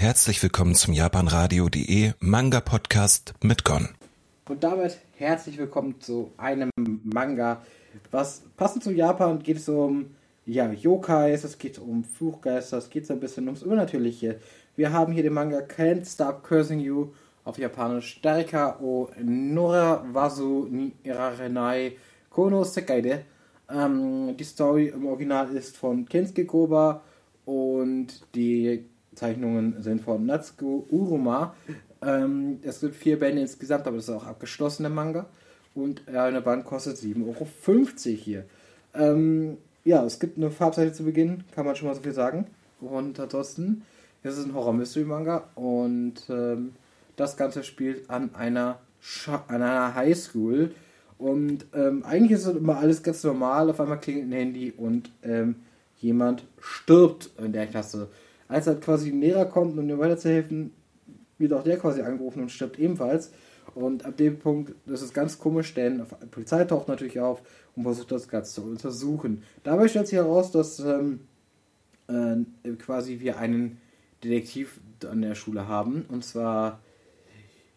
[0.00, 3.90] Herzlich willkommen zum japanradio.de Manga Podcast mit Gon.
[4.48, 6.70] Und damit herzlich willkommen zu einem
[7.04, 7.62] Manga,
[8.10, 10.06] was passend zu Japan geht es um
[10.46, 14.40] ja, Yokais, es geht um Fluchgeister, es geht so ein bisschen ums Übernatürliche.
[14.74, 17.12] Wir haben hier den Manga Can't Stop Cursing You
[17.44, 21.98] auf Japanisch Darika o Nora Wasu ni Irarenai
[22.30, 23.26] Kono Sekaide.
[23.70, 27.02] Ähm, die Story im Original ist von Kensuke Koba
[27.44, 31.54] und die Zeichnungen sind von Natsuko Uruma.
[32.02, 35.26] Ähm, es gibt vier Bände insgesamt, aber das ist auch abgeschlossene Manga.
[35.74, 37.46] Und eine Band kostet 7,50 Euro
[38.16, 38.44] hier.
[38.94, 42.46] Ähm, ja, es gibt eine Farbseite zu Beginn, kann man schon mal so viel sagen.
[42.80, 43.82] Und ansonsten,
[44.22, 46.72] es ist ein Horror-Mystery-Manga und ähm,
[47.16, 48.80] das Ganze spielt an einer,
[49.24, 50.74] an einer Highschool.
[51.18, 53.68] Und ähm, eigentlich ist immer alles ganz normal.
[53.68, 55.56] Auf einmal klingelt ein Handy und ähm,
[55.98, 58.08] jemand stirbt in der Klasse.
[58.50, 60.72] Als halt quasi ein Lehrer kommt, um ihm weiterzuhelfen,
[61.38, 63.30] wird auch der quasi angerufen und stirbt ebenfalls.
[63.76, 67.42] Und ab dem Punkt, das ist ganz komisch, denn die Polizei taucht natürlich auf
[67.76, 69.44] und versucht das Ganze zu untersuchen.
[69.62, 71.20] Dabei stellt sich heraus, dass ähm,
[72.08, 73.78] äh, quasi wir einen
[74.24, 76.04] Detektiv an der Schule haben.
[76.08, 76.80] Und zwar,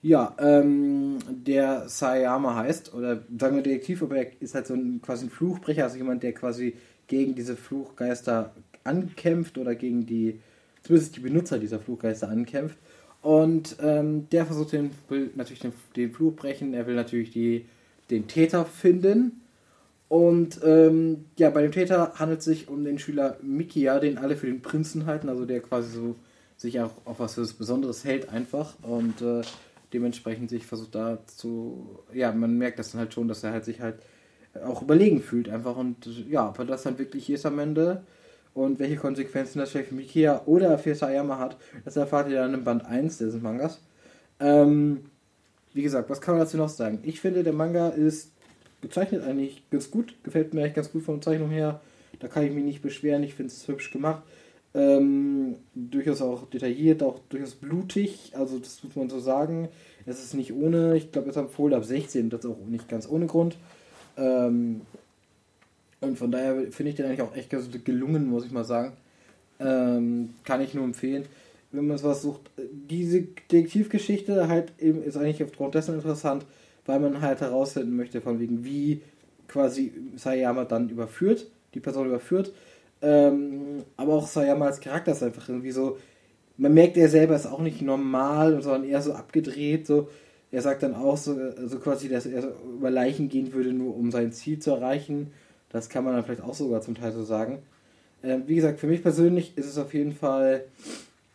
[0.00, 5.02] ja, ähm, der Sayama heißt, oder sagen wir Detektiv, aber er ist halt so ein
[5.02, 10.40] quasi ein Fluchbrecher, also jemand, der quasi gegen diese Fluchgeister ankämpft oder gegen die
[10.82, 12.76] zumindest die Benutzer dieser Fluggeister ankämpft.
[13.22, 17.66] Und ähm, der versucht den, will natürlich den, den Fluch brechen, er will natürlich die,
[18.10, 19.40] den Täter finden.
[20.08, 24.36] Und ähm, ja, bei dem Täter handelt es sich um den Schüler Mikia, den alle
[24.36, 26.16] für den Prinzen halten, also der quasi so
[26.56, 28.74] sich auch auf was für Besonderes hält einfach.
[28.82, 29.42] Und äh,
[29.92, 33.64] dementsprechend sich versucht da zu, ja, man merkt das dann halt schon, dass er halt
[33.64, 33.96] sich halt
[34.64, 35.76] auch überlegen fühlt einfach.
[35.76, 38.02] Und ja, aber das dann wirklich ist am Ende,
[38.54, 42.54] und welche Konsequenzen das vielleicht für Mikia oder für Sayama hat, das erfahrt ihr dann
[42.54, 43.80] im Band 1 dieses Mangas.
[44.40, 45.06] Ähm,
[45.72, 47.00] wie gesagt, was kann man dazu noch sagen?
[47.02, 48.32] Ich finde, der Manga ist
[48.82, 51.80] gezeichnet eigentlich ganz gut, gefällt mir eigentlich ganz gut von der Zeichnung her.
[52.18, 54.22] Da kann ich mich nicht beschweren, ich finde es hübsch gemacht.
[54.74, 59.68] Ähm, durchaus auch detailliert, auch durchaus blutig, also das muss man so sagen.
[60.06, 62.88] Es ist nicht ohne, ich glaube, es ist empfohlen ab 16, das ist auch nicht
[62.88, 63.56] ganz ohne Grund.
[64.16, 64.82] Ähm,
[66.02, 67.50] und von daher finde ich den eigentlich auch echt
[67.84, 68.92] gelungen, muss ich mal sagen.
[69.60, 71.24] Ähm, kann ich nur empfehlen.
[71.70, 76.44] Wenn man was sucht, diese Detektivgeschichte halt eben ist eigentlich aufgrund dessen interessant,
[76.84, 79.00] weil man halt herausfinden möchte, von wegen, wie
[79.46, 82.52] quasi Sayama dann überführt, die Person überführt.
[83.00, 85.98] Ähm, aber auch Sayama als Charakter ist einfach irgendwie so,
[86.56, 89.86] man merkt, er selber ist auch nicht normal, sondern eher so abgedreht.
[89.86, 90.08] So.
[90.50, 91.36] Er sagt dann auch so,
[91.66, 95.32] so quasi, dass er über Leichen gehen würde, nur um sein Ziel zu erreichen.
[95.72, 97.58] Das kann man dann vielleicht auch sogar zum Teil so sagen.
[98.22, 100.64] Ähm, wie gesagt, für mich persönlich ist es auf jeden Fall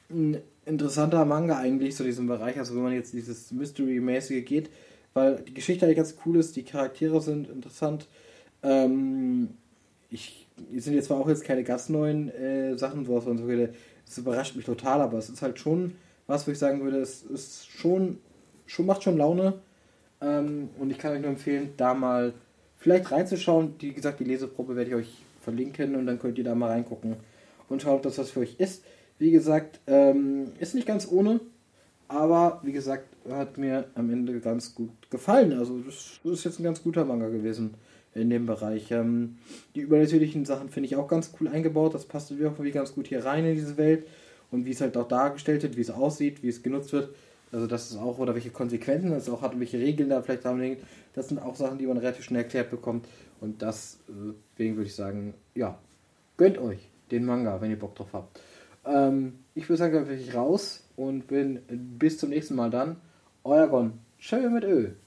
[0.10, 4.70] ein interessanter Manga eigentlich, so diesem Bereich, also wenn man jetzt dieses Mystery-mäßige geht,
[5.14, 8.08] weil die Geschichte eigentlich ganz cool ist, die Charaktere sind interessant.
[8.64, 9.50] Ähm,
[10.10, 13.74] ich, sind jetzt zwar auch jetzt keine ganz neuen äh, Sachen, wo man so würde,
[14.08, 15.96] es überrascht mich total, aber es ist halt schon
[16.28, 18.20] was, wo ich sagen würde, es ist schon,
[18.66, 19.54] schon macht schon Laune.
[20.22, 22.34] Ähm, und ich kann euch nur empfehlen, da mal
[22.78, 23.76] vielleicht reinzuschauen.
[23.80, 27.16] Wie gesagt, die Leseprobe werde ich euch verlinken und dann könnt ihr da mal reingucken
[27.70, 28.84] und schauen, ob das was für euch ist.
[29.20, 31.40] Wie gesagt, ähm, ist nicht ganz ohne,
[32.08, 35.54] aber wie gesagt, hat mir am Ende ganz gut gefallen.
[35.54, 37.74] Also das, ist jetzt ein ganz guter Manga gewesen
[38.14, 38.92] in dem Bereich.
[38.92, 39.38] Ähm,
[39.76, 41.94] die übernatürlichen Sachen finde ich auch ganz cool eingebaut.
[41.94, 44.06] Das passt irgendwie ganz gut hier rein in diese Welt
[44.52, 47.10] und wie es halt auch dargestellt wird, wie es aussieht, wie es genutzt wird.
[47.52, 50.46] Also das ist auch, oder welche Konsequenzen es auch hat und welche Regeln da vielleicht
[50.46, 50.78] haben.
[51.14, 53.08] Das sind auch Sachen, die man relativ schnell erklärt bekommt.
[53.40, 55.78] Und deswegen äh, würde ich sagen, ja,
[56.36, 58.42] gönnt euch den Manga, wenn ihr Bock drauf habt.
[58.86, 61.62] Ähm, ich würde sagen, dann bin ich raus und bin
[62.00, 62.98] bis zum nächsten Mal dann.
[63.44, 64.00] Euer Gon.
[64.18, 64.98] Schau mit Öl.